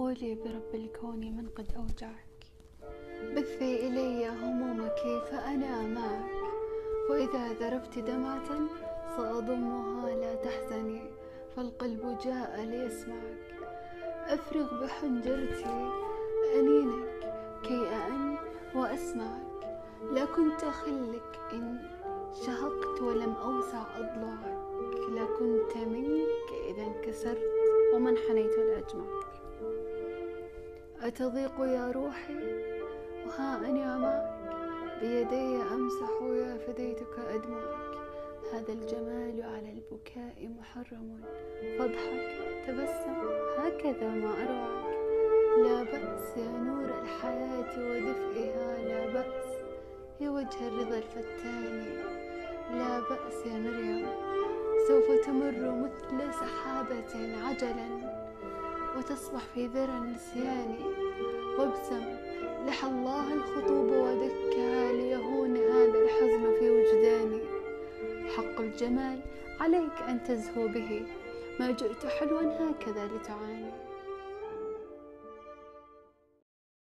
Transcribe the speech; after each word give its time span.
قولي 0.00 0.34
برب 0.34 0.74
الكون 0.74 1.20
من 1.20 1.48
قد 1.48 1.72
أوجعك. 1.76 2.44
بثي 3.36 3.86
إلي 3.86 4.28
همومك 4.28 5.24
فأنا 5.30 5.82
معك. 5.82 6.30
وإذا 7.10 7.52
ذرفت 7.52 7.98
دمعة 7.98 8.48
سأضمها 9.16 10.14
لا 10.14 10.34
تحزني 10.34 11.02
فالقلب 11.56 12.18
جاء 12.24 12.60
ليسمعك. 12.64 13.58
أفرغ 14.26 14.84
بحنجرتي 14.84 15.90
أنينك 16.54 17.24
كي 17.62 17.88
أأن 17.88 18.36
وأسمعك. 18.74 19.80
لا 20.12 20.24
كنت 20.24 20.64
أخلك 20.64 21.38
إن 21.52 21.78
شهقت 22.46 23.02
ولم 23.02 23.32
أوسع 23.32 23.82
أضلعك. 23.98 25.10
لا 25.10 25.24
كنت 25.24 25.76
منك 25.76 26.50
إذا 26.70 26.82
انكسرت 26.82 27.42
ومن 27.94 28.16
حنيت 28.16 28.58
لأجمعك 28.58 29.29
أتضيق 31.02 31.60
يا 31.60 31.90
روحي؟ 31.90 32.34
وها 33.26 33.56
أنا 33.56 33.98
معك 33.98 35.00
بيدي 35.00 35.62
أمسح 35.62 36.10
يا 36.22 36.58
فديتك 36.66 37.18
أدمعك. 37.34 37.98
هذا 38.52 38.72
الجمال 38.72 39.42
على 39.42 39.72
البكاء 39.72 40.50
محرم. 40.58 41.20
فاضحك 41.78 42.66
تبسم 42.66 43.16
هكذا 43.58 44.08
ما 44.08 44.32
أروعك. 44.42 44.90
لا 45.64 45.82
بأس 45.82 46.36
يا 46.36 46.58
نور 46.58 46.84
الحياة 47.02 47.78
ودفئها 47.78 48.78
لا 48.88 49.12
بأس 49.12 49.46
يا 50.20 50.30
وجه 50.30 50.68
الرضا 50.68 50.98
الفتان 50.98 51.86
لا 52.70 53.00
بأس 53.00 53.46
يا 53.46 53.58
مريم 53.58 54.06
سوف 54.88 55.26
تمر 55.26 55.70
مثل 55.70 56.34
سحابة 56.34 57.46
عجلا. 57.46 58.19
وتصبح 58.98 59.40
في 59.54 59.66
ذرى 59.66 59.92
النسيان 59.98 60.76
وابسم 61.58 62.04
لحى 62.66 62.88
الله 62.88 63.34
الخطوب 63.34 63.88
ودكها 63.90 64.92
ليهون 64.92 65.56
هذا 65.56 65.98
الحزن 66.04 66.58
في 66.58 66.70
وجداني؟ 66.70 67.40
حق 68.36 68.60
الجمال 68.60 69.20
عليك 69.60 70.02
أن 70.08 70.22
تزهو 70.24 70.68
به 70.68 71.02
ما 71.60 71.70
جئت 71.70 72.06
حلوا 72.06 72.42
هكذا 72.42 73.06
لتعاني. 73.06 73.70